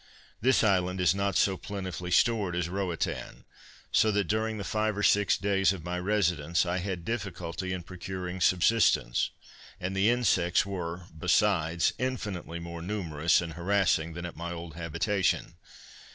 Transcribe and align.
This 0.41 0.63
island 0.63 0.99
is 0.99 1.13
not 1.13 1.35
so 1.35 1.57
plentifully 1.57 2.09
stored 2.09 2.55
as 2.55 2.69
Roatan, 2.69 3.45
so 3.91 4.09
that 4.09 4.23
during 4.27 4.57
the 4.57 4.63
five 4.63 4.97
or 4.97 5.03
six 5.03 5.37
days 5.37 5.73
of 5.73 5.83
my 5.83 5.99
residence, 5.99 6.65
I 6.65 6.79
had 6.79 7.05
difficulty 7.05 7.71
in 7.71 7.83
procuring 7.83 8.41
subsistence; 8.41 9.29
and 9.79 9.95
the 9.95 10.09
insects 10.09 10.65
were, 10.65 11.03
besides, 11.15 11.93
infinitely 11.99 12.59
more 12.59 12.81
numerous 12.81 13.41
and 13.41 13.53
harassing 13.53 14.13
than 14.13 14.25
at 14.25 14.35
my 14.35 14.51
old 14.51 14.73
habitation. 14.73 15.57